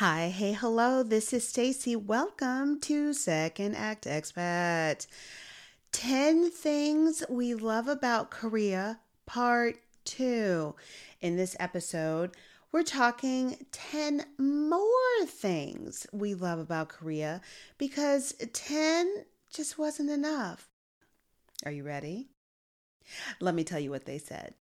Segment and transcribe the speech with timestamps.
[0.00, 1.02] Hi, hey, hello.
[1.02, 1.94] This is Stacy.
[1.94, 5.06] Welcome to Second Act Expat.
[5.92, 9.76] 10 things we love about Korea, part
[10.06, 10.74] 2.
[11.20, 12.30] In this episode,
[12.72, 17.42] we're talking 10 more things we love about Korea
[17.76, 20.70] because 10 just wasn't enough.
[21.66, 22.30] Are you ready?
[23.38, 24.54] Let me tell you what they said.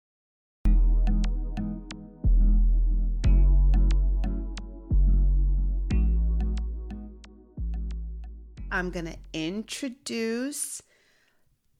[8.72, 10.82] I'm going to introduce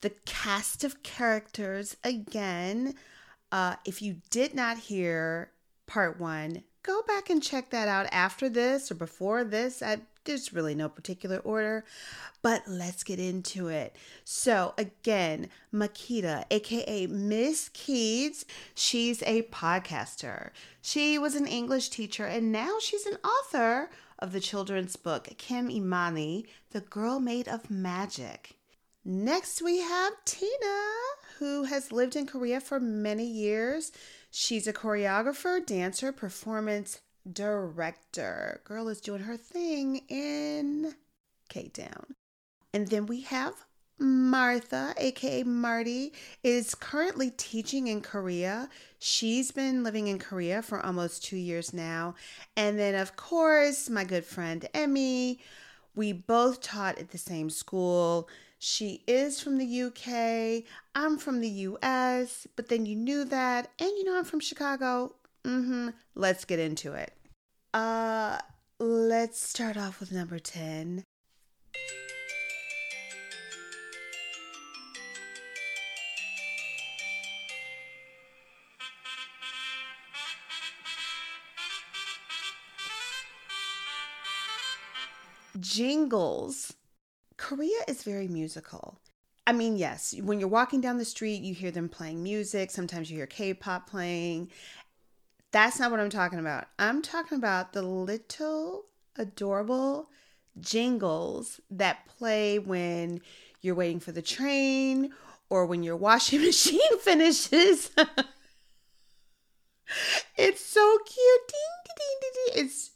[0.00, 2.94] the cast of characters again.
[3.52, 5.50] Uh, if you did not hear
[5.86, 9.82] part one, go back and check that out after this or before this.
[9.82, 11.84] I, there's really no particular order,
[12.42, 13.96] but let's get into it.
[14.24, 18.44] So, again, Makeda, aka Miss Keeds,
[18.74, 20.50] she's a podcaster.
[20.82, 25.70] She was an English teacher and now she's an author of the children's book Kim
[25.70, 28.56] Imani, The Girl Made of Magic.
[29.04, 30.82] Next, we have Tina,
[31.38, 33.92] who has lived in Korea for many years.
[34.30, 38.60] She's a choreographer, dancer, performance director.
[38.64, 40.94] Girl is doing her thing in
[41.48, 42.14] K Town.
[42.72, 43.54] And then we have
[44.00, 46.12] Martha, aka Marty,
[46.42, 48.70] is currently teaching in Korea.
[48.98, 52.14] She's been living in Korea for almost two years now.
[52.56, 55.40] And then, of course, my good friend Emmy.
[55.94, 58.28] We both taught at the same school.
[58.58, 60.64] She is from the UK.
[60.94, 63.70] I'm from the US, but then you knew that.
[63.78, 65.14] And you know I'm from Chicago.
[65.44, 65.88] Mm-hmm.
[66.14, 67.12] Let's get into it.
[67.74, 68.38] Uh
[68.78, 71.04] let's start off with number 10.
[85.70, 86.74] Jingles.
[87.36, 88.98] Korea is very musical.
[89.46, 92.72] I mean, yes, when you're walking down the street, you hear them playing music.
[92.72, 94.50] Sometimes you hear K pop playing.
[95.52, 96.66] That's not what I'm talking about.
[96.80, 98.86] I'm talking about the little
[99.16, 100.10] adorable
[100.58, 103.20] jingles that play when
[103.60, 105.12] you're waiting for the train
[105.50, 107.92] or when your washing machine finishes.
[110.36, 111.52] it's so cute.
[112.56, 112.90] It's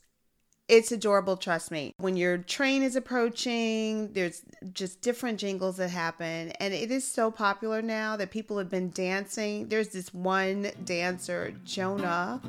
[0.66, 1.94] it's adorable, trust me.
[1.98, 4.42] When your train is approaching, there's
[4.72, 6.52] just different jingles that happen.
[6.52, 9.68] And it is so popular now that people have been dancing.
[9.68, 12.40] There's this one dancer, Jonah,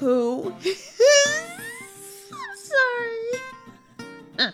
[0.00, 0.54] who.
[0.54, 0.62] I'm
[2.56, 3.20] sorry.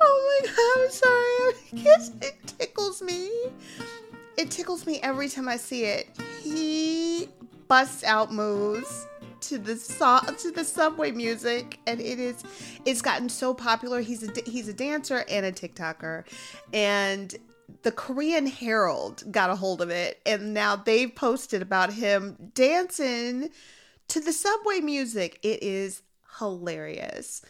[0.00, 1.54] oh my god, I'm sorry.
[2.20, 3.30] It tickles me.
[4.36, 6.08] It tickles me every time I see it.
[6.42, 7.05] He
[7.68, 9.06] busts out moves
[9.40, 12.42] to the so- to the subway music and it is
[12.84, 14.00] it's gotten so popular.
[14.00, 16.24] He's a he's a dancer and a tiktoker
[16.72, 17.34] and
[17.82, 23.50] the Korean Herald got a hold of it and now they've posted about him dancing
[24.08, 25.38] to the subway music.
[25.42, 26.02] It is
[26.38, 27.42] hilarious.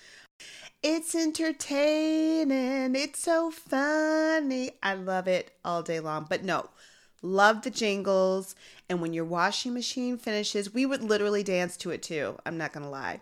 [0.83, 2.95] It's entertaining.
[2.95, 4.73] It's so funny.
[4.83, 6.27] I love it all day long.
[6.29, 6.69] But no
[7.23, 8.55] Love the jingles.
[8.89, 12.39] And when your washing machine finishes, we would literally dance to it too.
[12.45, 13.21] I'm not going to lie.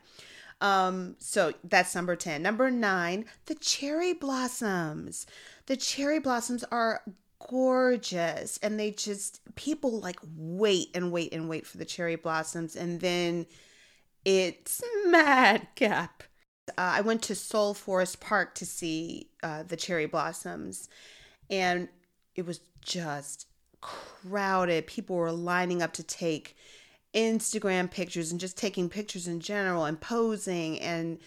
[0.61, 2.43] Um, so that's number 10.
[2.43, 5.27] Number nine, the cherry blossoms.
[5.67, 7.03] The cherry blossoms are
[7.51, 12.77] gorgeous and they just, people like wait and wait and wait for the cherry blossoms.
[12.77, 13.47] And then
[14.25, 16.23] it's madcap.
[16.71, 20.89] Uh, I went to Seoul Forest Park to see uh, the cherry blossoms
[21.51, 21.89] and
[22.35, 23.47] it was just
[23.85, 24.87] crowded.
[24.87, 26.57] People were lining up to take
[27.15, 30.81] Instagram pictures and just taking pictures in general and posing.
[30.81, 31.19] And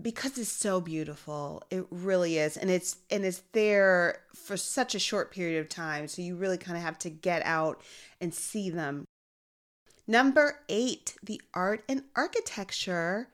[0.00, 2.56] because it's so beautiful it really is.
[2.56, 6.08] And it's and it's there for such a short period of time.
[6.08, 7.80] So you really kind of have to get out
[8.20, 9.04] and see them.
[10.06, 13.28] Number 8 the art and architecture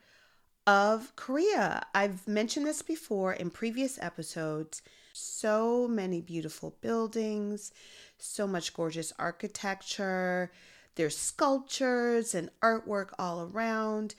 [0.65, 1.85] of Korea.
[1.93, 4.81] I've mentioned this before in previous episodes.
[5.13, 7.73] So many beautiful buildings
[8.21, 10.51] so much gorgeous architecture.
[10.95, 14.15] There's sculptures and artwork all around.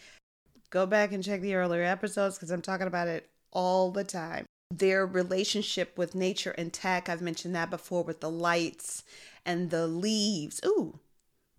[0.70, 4.46] Go back and check the earlier episodes because I'm talking about it all the time.
[4.74, 9.04] Their relationship with nature and tech, I've mentioned that before with the lights
[9.44, 10.60] and the leaves.
[10.64, 10.98] Ooh,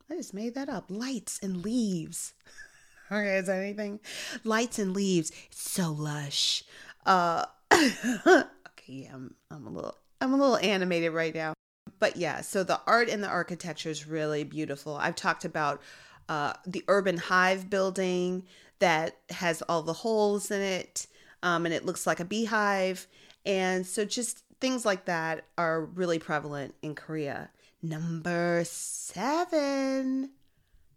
[0.09, 0.85] I just made that up.
[0.89, 2.33] Lights and leaves.
[3.11, 3.99] okay, is that anything?
[4.43, 5.31] Lights and leaves.
[5.51, 6.63] It's so lush.
[7.05, 8.45] Uh okay,
[8.87, 11.53] yeah, I'm I'm a little I'm a little animated right now
[11.99, 14.95] but yeah, so the art and the architecture is really beautiful.
[14.95, 15.81] I've talked about
[16.29, 18.43] uh, the Urban Hive building
[18.79, 21.07] that has all the holes in it,
[21.41, 23.07] um, and it looks like a beehive.
[23.45, 27.49] And so, just things like that are really prevalent in Korea.
[27.81, 30.31] Number seven,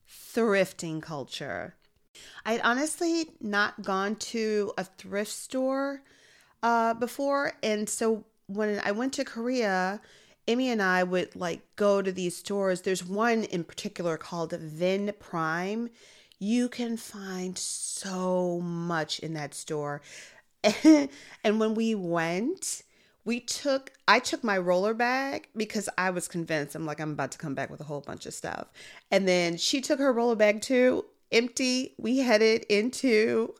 [0.09, 1.75] thrifting culture.
[2.45, 6.03] I had honestly not gone to a thrift store
[6.63, 10.01] uh, before, and so when I went to Korea,
[10.49, 12.83] Emmy and I would like go to these stores.
[12.83, 15.91] There's one in particular called Vin Prime.
[16.39, 20.03] You can find so much in that store.
[20.85, 22.83] and when we went,
[23.25, 27.33] we took I took my roller bag because I was convinced I'm like I'm about
[27.33, 28.69] to come back with a whole bunch of stuff.
[29.11, 31.95] And then she took her roller bag too, empty.
[31.99, 33.55] We headed into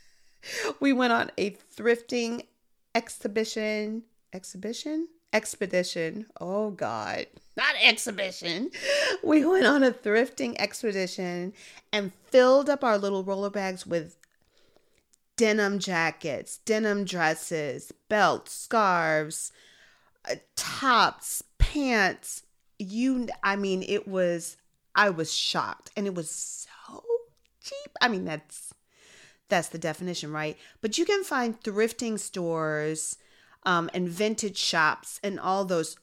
[0.80, 2.46] we went on a thrifting
[2.94, 4.02] exhibition
[4.32, 6.26] exhibition expedition.
[6.40, 7.26] Oh God,
[7.56, 8.70] not exhibition.
[9.24, 11.52] We went on a thrifting expedition
[11.92, 14.16] and filled up our little roller bags with
[15.36, 19.52] denim jackets, denim dresses, belts, scarves,
[20.30, 22.42] uh, tops, pants.
[22.78, 24.56] You, I mean, it was,
[24.94, 27.02] I was shocked and it was so
[27.62, 27.96] cheap.
[28.00, 28.74] I mean, that's,
[29.48, 30.56] that's the definition, right?
[30.80, 33.18] But you can find thrifting stores
[33.66, 35.96] um, and vintage shops and all those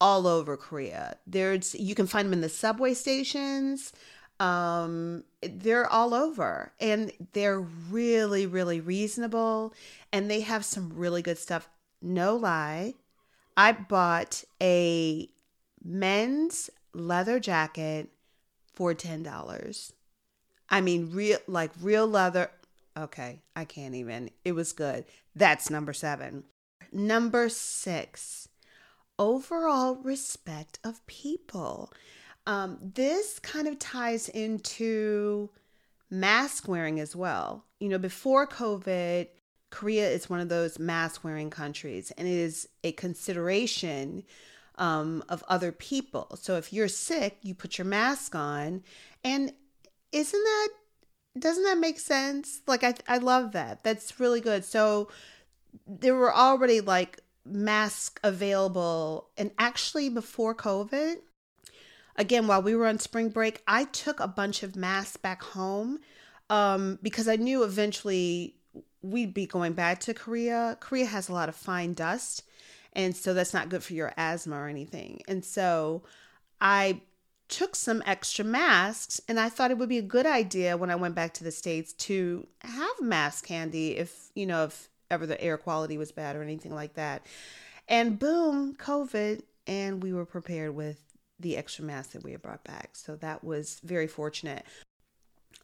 [0.00, 1.16] all over Korea.
[1.26, 3.92] There's you can find them in the subway stations.
[4.40, 9.74] Um, they're all over and they're really really reasonable
[10.12, 11.68] and they have some really good stuff.
[12.00, 12.94] No lie.
[13.56, 15.28] I bought a
[15.84, 18.08] men's leather jacket
[18.72, 19.92] for $10.
[20.70, 22.50] I mean real like real leather.
[22.96, 24.30] Okay, I can't even.
[24.44, 25.04] It was good.
[25.34, 26.44] That's number 7.
[26.92, 28.48] Number six,
[29.18, 31.92] overall respect of people.
[32.46, 35.50] Um, this kind of ties into
[36.10, 37.64] mask wearing as well.
[37.80, 39.28] You know, before COVID,
[39.70, 44.24] Korea is one of those mask wearing countries, and it is a consideration
[44.76, 46.36] um, of other people.
[46.38, 48.82] So if you're sick, you put your mask on,
[49.24, 49.52] and
[50.12, 50.68] isn't that
[51.38, 52.60] doesn't that make sense?
[52.66, 53.82] Like I I love that.
[53.82, 54.64] That's really good.
[54.64, 55.08] So
[55.86, 59.28] there were already like masks available.
[59.36, 61.16] And actually, before COVID,
[62.16, 66.00] again, while we were on spring break, I took a bunch of masks back home
[66.50, 68.56] um, because I knew eventually
[69.02, 70.76] we'd be going back to Korea.
[70.80, 72.44] Korea has a lot of fine dust,
[72.92, 75.22] and so that's not good for your asthma or anything.
[75.26, 76.02] And so
[76.60, 77.00] I
[77.48, 80.94] took some extra masks and I thought it would be a good idea when I
[80.94, 85.40] went back to the States to have mask handy if, you know, if ever the
[85.40, 87.26] air quality was bad or anything like that.
[87.88, 90.98] And boom, COVID, and we were prepared with
[91.38, 92.90] the extra mask that we had brought back.
[92.94, 94.64] So that was very fortunate.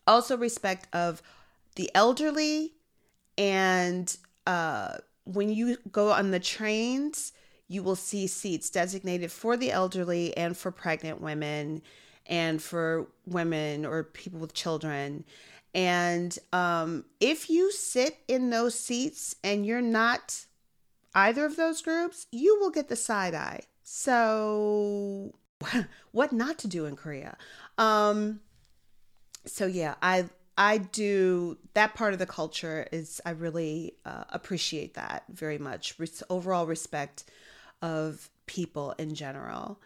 [0.07, 1.23] Also, respect of
[1.77, 2.75] the elderly,
[3.37, 4.15] and
[4.47, 7.33] uh, when you go on the trains,
[7.69, 11.83] you will see seats designated for the elderly and for pregnant women
[12.27, 15.25] and for women or people with children.
[15.75, 20.47] And um, if you sit in those seats and you're not
[21.15, 23.61] either of those groups, you will get the side eye.
[23.83, 25.35] So,
[26.13, 27.37] what not to do in Korea?
[27.77, 28.41] Um,
[29.47, 34.95] so yeah, I I do that part of the culture is I really uh, appreciate
[34.95, 35.95] that very much.
[35.99, 37.25] Res- overall respect
[37.81, 39.81] of people in general.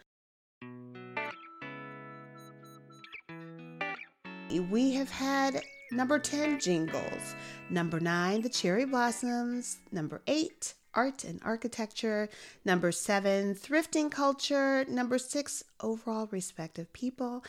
[4.71, 7.35] We have had Number 10, Jingles.
[7.69, 9.77] Number 9, The Cherry Blossoms.
[9.93, 12.31] Number 8, Art and Architecture.
[12.65, 14.87] Number 7, Thrifting Culture.
[14.89, 17.45] Number 6, Overall Respect of People.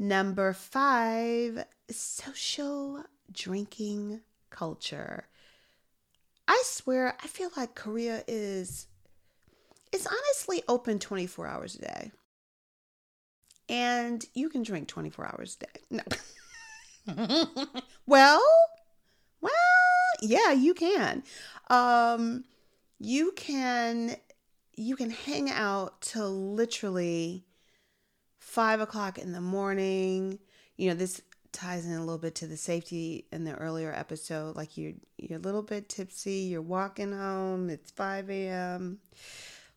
[0.00, 5.28] Number 5, Social Drinking Culture.
[6.48, 8.88] I swear, I feel like Korea is
[9.92, 12.12] it's honestly open 24 hours a day.
[13.68, 15.80] And you can drink 24 hours a day.
[15.90, 16.02] No.
[18.06, 18.42] well,
[19.40, 19.52] well,
[20.22, 21.22] yeah, you can.
[21.68, 22.44] Um,
[22.98, 24.16] you can
[24.74, 27.44] you can hang out till literally
[28.38, 30.38] five o'clock in the morning.
[30.76, 31.22] You know, this
[31.52, 34.56] ties in a little bit to the safety in the earlier episode.
[34.56, 38.98] Like you're you're a little bit tipsy, you're walking home, it's 5 a.m.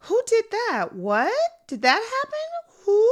[0.03, 0.93] Who did that?
[0.93, 1.33] What?
[1.67, 2.83] Did that happen?
[2.85, 3.11] Who?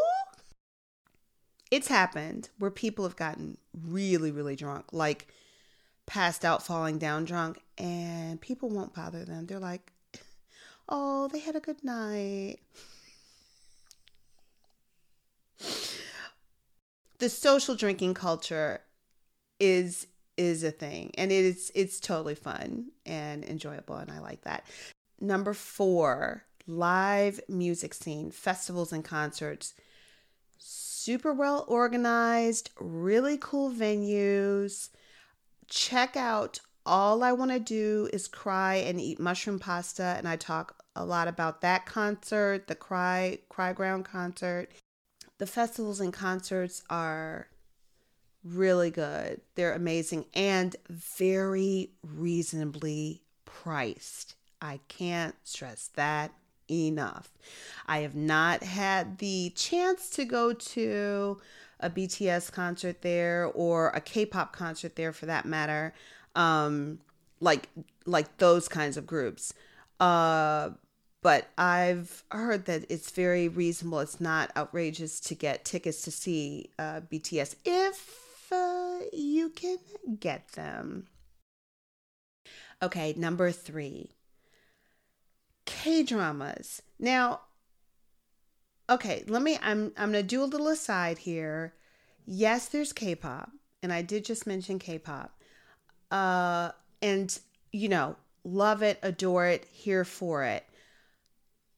[1.72, 5.28] It's happened where people have gotten really, really drunk, like
[6.06, 9.46] passed out, falling down drunk, and people won't bother them.
[9.46, 9.92] They're like,
[10.90, 12.58] oh, they had a good night.
[17.20, 18.82] the social drinking culture
[19.60, 20.08] is
[20.38, 24.66] is a thing and it is it's totally fun and enjoyable and I like that.
[25.20, 29.74] Number 4, live music scene, festivals and concerts.
[31.08, 34.90] Super well organized, really cool venues.
[35.70, 40.36] Check out All I Want to Do is Cry and Eat Mushroom Pasta and I
[40.36, 44.70] talk a lot about that concert, the Cry Cry Ground concert.
[45.38, 47.48] The festivals and concerts are
[48.44, 49.40] really good.
[49.56, 54.36] They're amazing and very reasonably priced.
[54.62, 56.34] I can't stress that
[56.70, 57.30] enough.
[57.86, 61.40] I have not had the chance to go to
[61.80, 65.94] a BTS concert there or a K-pop concert there for that matter.
[66.36, 67.00] Um
[67.40, 67.70] like
[68.06, 69.54] like those kinds of groups.
[70.00, 70.72] Uh
[71.24, 74.00] but I've heard that it's very reasonable.
[74.00, 79.80] It's not outrageous to get tickets to see uh, BTS if uh, you can
[80.20, 81.08] get them.
[82.82, 84.12] Okay, number three
[85.84, 86.82] K dramas.
[87.00, 87.42] Now,
[88.90, 91.74] okay, let me, I'm, I'm to do a little aside here.
[92.26, 95.40] Yes, there's K pop, and I did just mention K pop.
[96.10, 97.38] Uh, and,
[97.72, 100.66] you know, love it, adore it, here for it.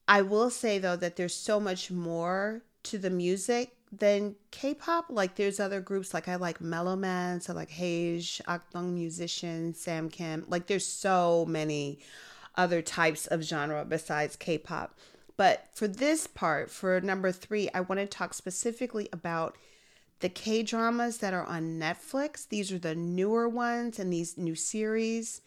[0.08, 5.06] I will say though that there's so much more to the music than K-pop.
[5.08, 10.08] Like there's other groups like I like Mellow Man, so like Heize, Akdong musician, Sam
[10.08, 10.44] Kim.
[10.48, 12.00] Like there's so many
[12.60, 14.94] other types of genre besides K-pop.
[15.38, 19.56] But for this part, for number three, I want to talk specifically about
[20.18, 22.46] the K dramas that are on Netflix.
[22.46, 25.40] These are the newer ones and these new series.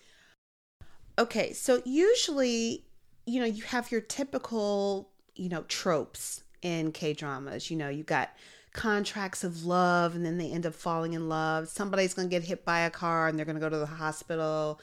[1.20, 2.86] Okay, so usually,
[3.28, 7.70] you know, you have your typical, you know, tropes in K dramas.
[7.70, 8.32] You know, you got
[8.74, 11.68] contracts of love and then they end up falling in love.
[11.68, 13.86] Somebody's going to get hit by a car and they're going to go to the
[13.86, 14.82] hospital.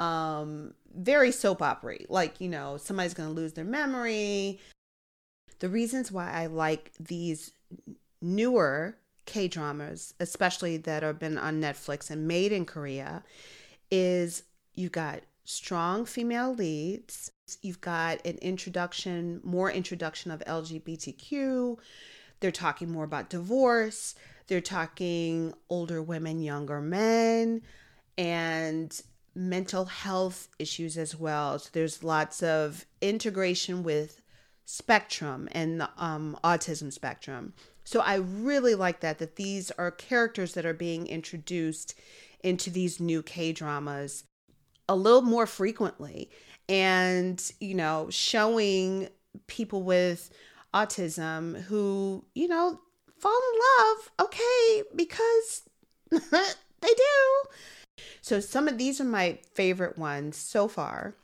[0.00, 1.98] Um, very soap opera.
[2.08, 4.58] Like, you know, somebody's going to lose their memory.
[5.60, 7.52] The reasons why I like these
[8.20, 13.22] newer K dramas, especially that have been on Netflix and made in Korea,
[13.90, 14.42] is
[14.74, 17.30] you got strong female leads.
[17.62, 21.78] You've got an introduction, more introduction of LGBTQ.
[22.40, 24.14] They're talking more about divorce.
[24.46, 27.62] They're talking older women, younger men,
[28.16, 29.00] and
[29.34, 31.58] mental health issues as well.
[31.58, 34.22] So there's lots of integration with
[34.64, 37.54] spectrum and the um, autism spectrum.
[37.84, 41.94] So I really like that that these are characters that are being introduced
[42.42, 44.24] into these new K dramas
[44.88, 46.30] a little more frequently
[46.68, 49.08] and you know showing
[49.46, 50.30] people with
[50.74, 52.78] autism who you know
[53.18, 55.62] fall in love okay because
[56.10, 57.48] they do
[58.20, 61.14] so some of these are my favorite ones so far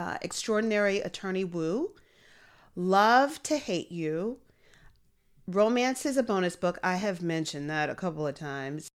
[0.00, 1.92] uh, extraordinary attorney Woo
[2.74, 4.38] love to hate you
[5.46, 8.88] romance is a bonus book i have mentioned that a couple of times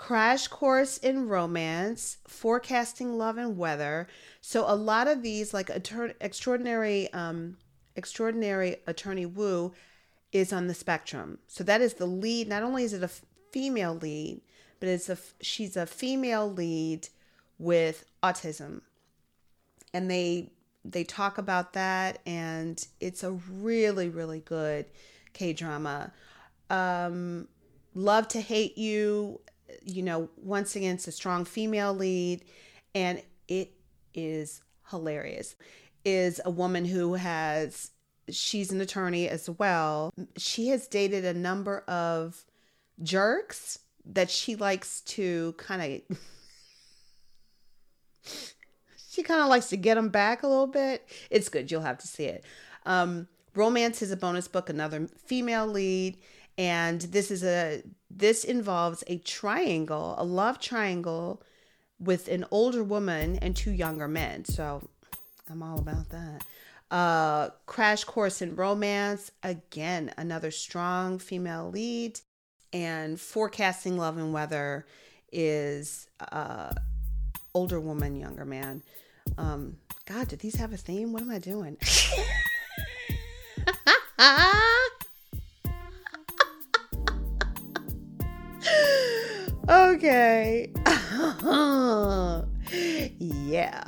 [0.00, 4.08] Crash Course in Romance, Forecasting Love and Weather.
[4.40, 7.58] So a lot of these, like Extraordinary, um,
[7.96, 9.74] Extraordinary Attorney Woo,
[10.32, 11.38] is on the spectrum.
[11.48, 12.48] So that is the lead.
[12.48, 13.10] Not only is it a
[13.52, 14.40] female lead,
[14.80, 17.08] but it's a she's a female lead
[17.58, 18.80] with autism,
[19.94, 20.50] and they
[20.84, 24.86] they talk about that, and it's a really really good
[25.32, 26.12] K drama.
[26.68, 27.48] Um,
[27.94, 29.40] Love to Hate You
[29.82, 32.44] you know, once again, it's a strong female lead,
[32.94, 33.72] and it
[34.14, 35.56] is hilarious.
[36.04, 37.90] Is a woman who has,
[38.30, 40.12] she's an attorney as well.
[40.36, 42.44] She has dated a number of
[43.02, 46.18] jerks that she likes to kind of.
[49.10, 51.08] she kind of likes to get them back a little bit.
[51.30, 51.70] It's good.
[51.70, 52.44] You'll have to see it.
[52.86, 56.18] Um, Romance is a bonus book, another female lead
[56.60, 61.42] and this is a this involves a triangle, a love triangle
[61.98, 64.44] with an older woman and two younger men.
[64.44, 64.86] So
[65.50, 66.44] I'm all about that.
[66.90, 72.20] Uh, Crash Course in Romance, again, another strong female lead.
[72.72, 74.86] And Forecasting Love and Weather
[75.32, 76.70] is uh,
[77.54, 78.82] older woman, younger man.
[79.38, 81.12] Um, God, did these have a theme?
[81.12, 81.76] What am I doing?
[89.68, 90.72] okay.
[93.18, 93.84] yeah.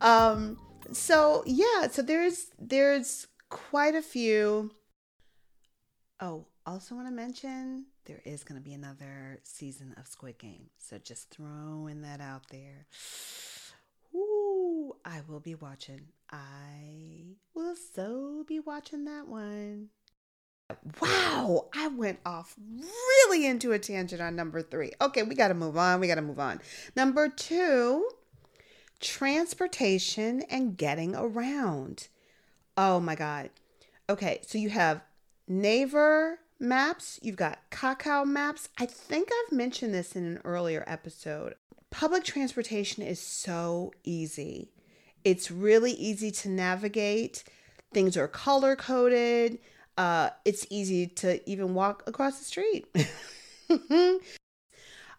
[0.00, 0.58] Um
[0.92, 4.70] so yeah, so there's there's quite a few
[6.20, 10.70] Oh, also want to mention there is going to be another season of Squid Game.
[10.78, 12.86] So just throwing that out there.
[14.14, 16.08] Ooh, I will be watching.
[16.30, 19.88] I will so be watching that one.
[21.00, 24.92] Wow, I went off really into a tangent on number three.
[25.00, 26.00] Okay, we got to move on.
[26.00, 26.60] We got to move on.
[26.94, 28.08] Number two,
[29.00, 32.08] transportation and getting around.
[32.76, 33.50] Oh my God.
[34.08, 35.02] Okay, so you have
[35.48, 38.68] Naver maps, you've got Kakao maps.
[38.78, 41.54] I think I've mentioned this in an earlier episode.
[41.90, 44.70] Public transportation is so easy.
[45.24, 47.44] It's really easy to navigate.
[47.92, 49.58] Things are color coded.
[49.98, 52.86] Uh, it's easy to even walk across the street.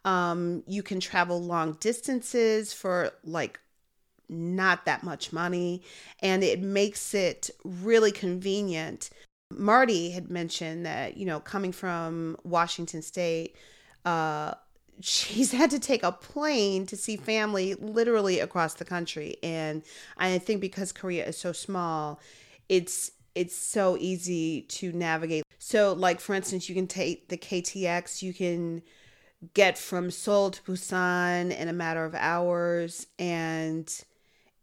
[0.05, 3.59] um, you can travel long distances for like
[4.29, 5.83] not that much money,
[6.21, 9.09] and it makes it really convenient.
[9.57, 13.55] Marty had mentioned that, you know, coming from Washington State,
[14.05, 14.53] uh,
[15.01, 19.37] she's had to take a plane to see family literally across the country.
[19.41, 19.83] And
[20.17, 22.19] I think because Korea is so small,
[22.69, 25.43] it's it's so easy to navigate.
[25.57, 28.81] So like for instance, you can take the KTX, you can
[29.53, 33.91] get from Seoul to Busan in a matter of hours and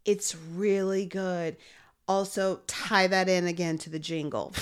[0.05, 1.57] it's really good.
[2.09, 4.51] Also, tie that in again to the jingle.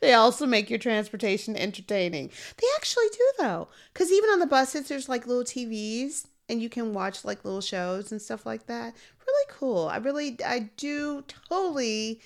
[0.00, 2.30] they also make your transportation entertaining.
[2.56, 6.70] They actually do though, because even on the buses, there's like little TVs and you
[6.70, 8.94] can watch like little shows and stuff like that.
[9.26, 9.88] Really cool.
[9.88, 12.22] I really, I do totally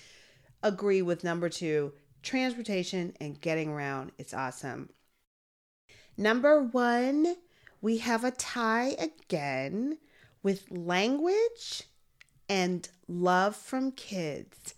[0.63, 1.91] agree with number two
[2.23, 4.13] transportation and getting around.
[4.17, 4.91] It's awesome.
[6.15, 7.35] Number one,
[7.81, 9.97] we have a tie again
[10.42, 11.84] with language
[12.48, 14.74] and love from kids.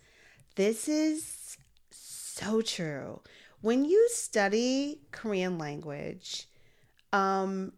[0.55, 1.57] This is
[1.91, 3.21] so true.
[3.61, 6.47] When you study Korean language,
[7.11, 7.73] um,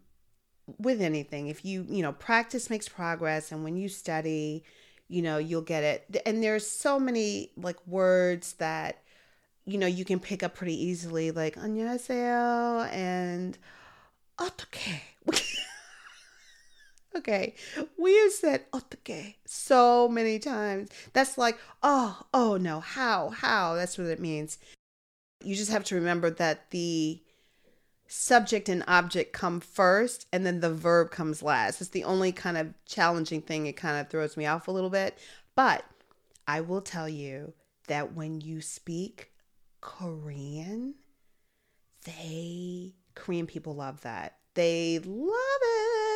[0.78, 4.62] with anything, if you, you know, practice makes progress, and when you study,
[5.08, 6.22] you know, you'll get it.
[6.24, 9.02] And there's so many like words that,
[9.64, 13.58] you know, you can pick up pretty easily, like 안녕하세요 and
[14.38, 15.00] 어떻게.
[17.15, 17.55] Okay,
[17.97, 20.89] we have said otoke so many times.
[21.13, 23.75] That's like, oh, oh no, how, how.
[23.75, 24.57] That's what it means.
[25.43, 27.21] You just have to remember that the
[28.07, 31.79] subject and object come first and then the verb comes last.
[31.79, 33.65] It's the only kind of challenging thing.
[33.65, 35.17] It kind of throws me off a little bit.
[35.55, 35.85] But
[36.47, 37.53] I will tell you
[37.87, 39.31] that when you speak
[39.79, 40.95] Korean,
[42.03, 45.61] they, Korean people love that they love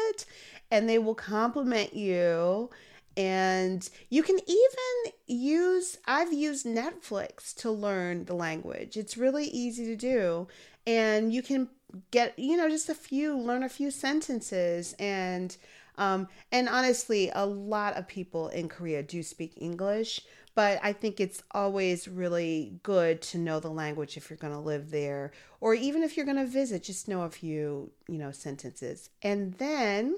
[0.10, 0.26] it.
[0.72, 2.70] And they will compliment you.
[3.18, 8.98] And you can even use i've used netflix to learn the language.
[8.98, 10.48] It's really easy to do.
[10.88, 11.70] And you can
[12.12, 14.96] get you know just a few learn a few sentences.
[15.00, 15.56] And
[16.00, 20.22] um and honestly a lot of people in korea do speak english
[20.60, 24.60] but i think it's always really good to know the language if you're going to
[24.60, 28.32] live there or even if you're going to visit just know a few you know
[28.32, 30.16] sentences and then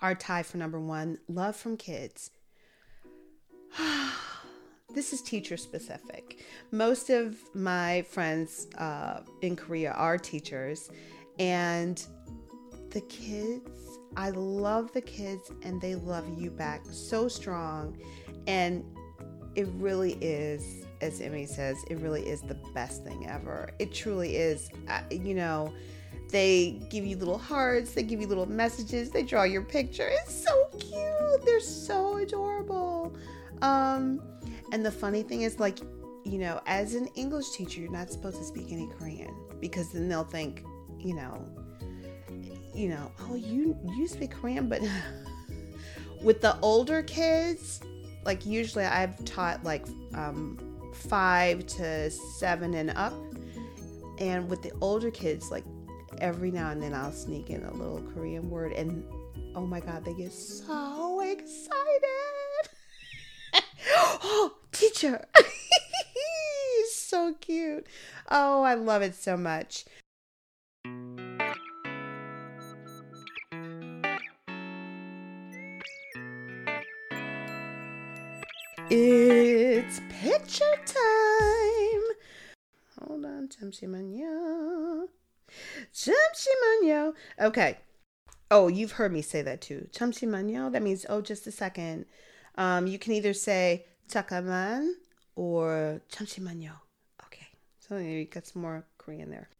[0.00, 2.30] our tie for number one love from kids.
[4.94, 6.44] this is teacher specific.
[6.70, 10.90] Most of my friends uh, in Korea are teachers,
[11.38, 12.04] and
[12.90, 17.98] the kids, I love the kids, and they love you back so strong.
[18.46, 18.84] And
[19.56, 23.70] it really is, as Emmy says, it really is the best thing ever.
[23.78, 24.70] It truly is.
[25.10, 25.72] you know,
[26.30, 30.08] they give you little hearts, they give you little messages, they draw your picture.
[30.10, 31.44] It's so cute.
[31.44, 33.16] They're so adorable.
[33.62, 34.20] Um,
[34.72, 35.78] and the funny thing is, like,
[36.24, 40.08] you know, as an English teacher, you're not supposed to speak any Korean because then
[40.08, 40.64] they'll think,
[40.98, 41.42] you know,
[42.74, 44.82] you know, oh, you you speak Korean, but
[46.22, 47.80] with the older kids,
[48.26, 50.58] like usually I've taught like um,
[50.92, 53.14] five to seven and up,
[54.18, 55.64] and with the older kids, like
[56.18, 59.04] every now and then I'll sneak in a little Korean word, and
[59.54, 61.76] oh my God, they get so excited.
[63.96, 65.24] oh, teacher.
[66.90, 67.86] so cute.
[68.30, 69.84] Oh, I love it so much.
[78.98, 82.02] It's picture time.
[82.98, 85.08] Hold on, Chimsy Manyo.
[86.64, 87.12] Manyo.
[87.38, 87.76] Okay.
[88.50, 89.88] Oh, you've heard me say that too.
[89.92, 90.72] Chimsy Manyo.
[90.72, 92.06] That means, oh, just a second.
[92.54, 94.92] Um, you can either say Chakaman
[95.34, 96.72] or Chimsy Manyo.
[97.26, 97.48] Okay.
[97.78, 99.50] So you got some more Korean there.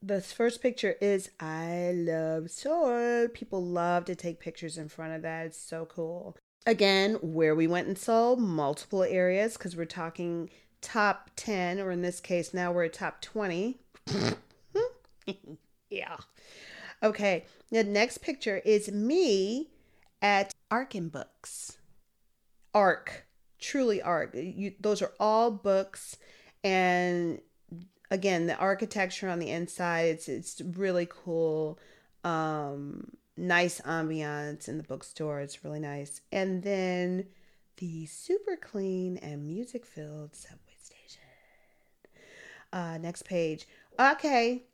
[0.00, 3.26] This first picture is I love Seoul.
[3.26, 5.46] People love to take pictures in front of that.
[5.46, 6.36] It's so cool.
[6.66, 10.50] Again, where we went and saw multiple areas because we're talking
[10.80, 13.78] top 10, or in this case, now we're at top 20.
[15.90, 16.16] yeah.
[17.02, 19.70] Okay, the next picture is me
[20.20, 21.78] at Arc N Books.
[22.74, 23.26] Arc,
[23.60, 24.34] truly Arc.
[24.34, 26.16] You, those are all books,
[26.64, 27.40] and
[28.10, 31.78] again, the architecture on the inside, it's it's really cool.
[32.24, 35.40] Um, nice ambiance in the bookstore.
[35.40, 36.20] It's really nice.
[36.32, 37.26] And then
[37.76, 41.22] the super clean and music filled subway station.
[42.72, 43.66] Uh, next page.
[43.98, 44.64] Okay.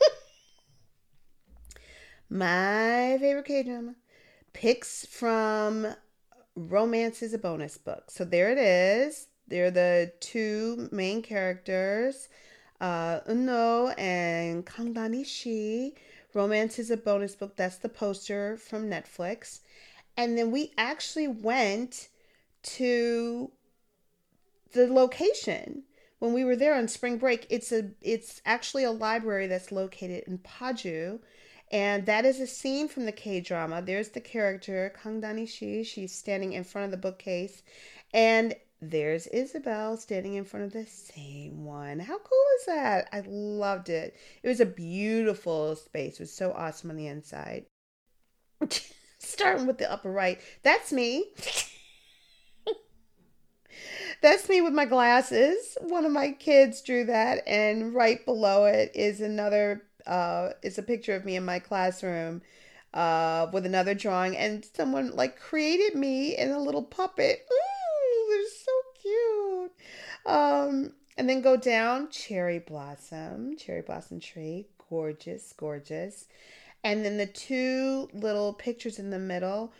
[2.30, 3.94] My favorite K drama.
[4.52, 5.86] Picks from
[6.56, 8.10] Romance is a bonus book.
[8.10, 9.28] So there it is.
[9.48, 12.28] They're the two main characters,
[12.80, 15.94] uh, Eun-ho and Kangdani Shi.
[16.34, 17.56] Romance is a bonus book.
[17.56, 19.60] That's the poster from Netflix.
[20.16, 22.08] And then we actually went
[22.62, 23.50] to
[24.72, 25.84] the location
[26.18, 27.46] when we were there on spring break.
[27.50, 31.20] It's a it's actually a library that's located in Paju.
[31.70, 33.80] And that is a scene from the K drama.
[33.80, 35.82] There's the character, Kang Dani Shi.
[35.84, 37.62] She's standing in front of the bookcase.
[38.12, 42.00] And there's Isabel standing in front of the same one.
[42.00, 43.08] How cool is that?
[43.12, 44.16] I loved it.
[44.42, 46.14] It was a beautiful space.
[46.14, 47.66] It was so awesome on the inside.
[49.18, 50.40] Starting with the upper right.
[50.62, 51.26] That's me.
[54.20, 55.76] That's me with my glasses.
[55.80, 60.82] One of my kids drew that, and right below it is another uh is a
[60.82, 62.42] picture of me in my classroom
[62.92, 67.46] uh with another drawing and someone like created me in a little puppet.
[67.52, 69.72] Ooh, they're so cute.
[70.26, 76.26] Um and then go down cherry blossom, cherry blossom tree, gorgeous, gorgeous.
[76.84, 79.72] And then the two little pictures in the middle.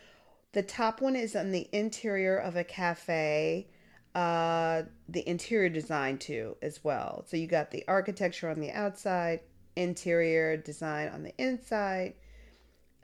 [0.53, 3.69] The top one is on the interior of a cafe
[4.15, 9.41] uh the interior design too as well so you got the architecture on the outside
[9.77, 12.15] interior design on the inside,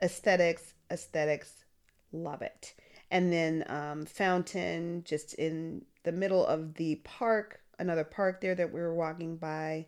[0.01, 1.65] aesthetics, aesthetics,
[2.11, 2.73] love it.
[3.11, 8.73] And then um, fountain just in the middle of the park, another park there that
[8.73, 9.85] we were walking by.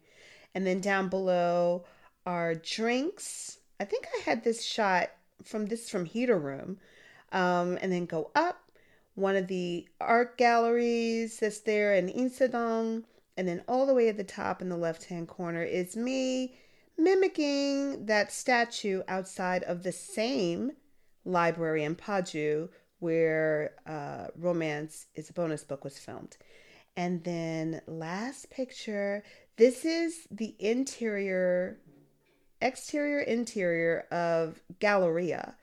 [0.54, 1.86] And then down below
[2.26, 3.60] are drinks.
[3.80, 5.10] I think I had this shot
[5.44, 6.78] from this from Heater Room.
[7.32, 8.72] Um, and then go up
[9.16, 13.04] one of the art galleries that's there in Insadong.
[13.38, 16.56] And then all the way at the top in the left hand corner is me
[16.98, 20.74] mimicking that statue outside of the same
[21.26, 22.70] library in Paju
[23.02, 26.38] where uh, Romance is a bonus book was filmed.
[26.96, 29.24] And then last picture,
[29.58, 31.80] this is the interior,
[32.62, 35.56] exterior interior of Galleria,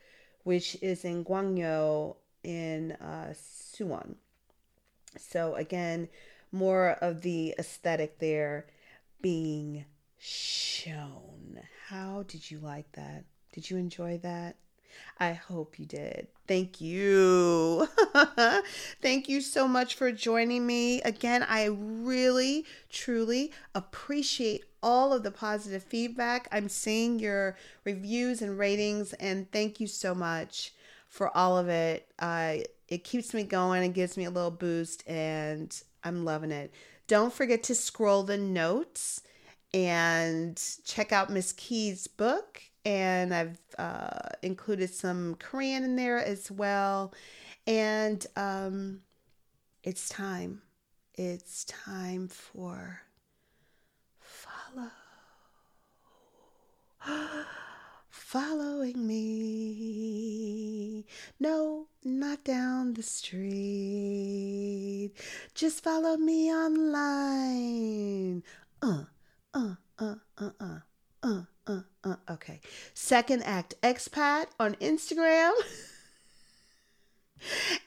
[0.43, 4.15] which is in Gwanggyo in uh, Suwon.
[5.17, 6.09] So again,
[6.51, 8.65] more of the aesthetic there
[9.21, 9.85] being
[10.17, 11.61] shown.
[11.87, 13.23] How did you like that?
[13.53, 14.57] Did you enjoy that?
[15.19, 16.27] I hope you did.
[16.47, 17.87] Thank you.
[19.01, 21.01] Thank you so much for joining me.
[21.01, 26.47] Again, I really, truly appreciate all of the positive feedback.
[26.51, 30.73] I'm seeing your reviews and ratings, and thank you so much
[31.07, 32.07] for all of it.
[32.17, 36.73] Uh, it keeps me going and gives me a little boost, and I'm loving it.
[37.07, 39.21] Don't forget to scroll the notes
[39.73, 42.63] and check out Miss Key's book.
[42.89, 47.13] And I've uh, included some Korean in there as well.
[47.67, 49.01] And um,
[49.83, 50.63] it's time.
[51.13, 53.01] It's time for
[54.19, 54.89] follow.
[58.09, 61.05] Following me.
[61.39, 65.11] No, not down the street.
[65.53, 68.41] Just follow me online.
[68.81, 69.03] Uh
[69.53, 70.79] uh, uh, uh, uh,
[71.23, 72.15] uh, uh, uh.
[72.29, 72.59] Okay.
[72.93, 75.51] Second act expat on Instagram.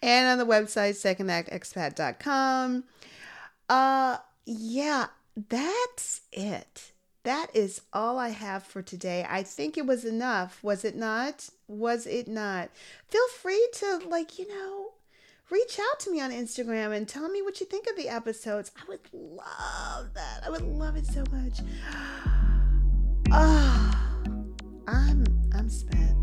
[0.03, 2.85] and on the website secondactexpat.com.
[3.69, 5.07] Uh yeah,
[5.49, 6.93] that's it.
[7.25, 9.25] That is all I have for today.
[9.29, 10.59] I think it was enough.
[10.63, 11.49] Was it not?
[11.69, 12.71] Was it not?
[13.09, 14.89] Feel free to like, you know,
[15.49, 18.73] reach out to me on Instagram and tell me what you think of the episodes.
[18.77, 20.41] I would love that.
[20.45, 21.61] I would love it so much.
[23.35, 23.91] Oh,
[24.87, 26.17] I'm I'm spent.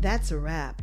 [0.00, 0.80] That's a wrap.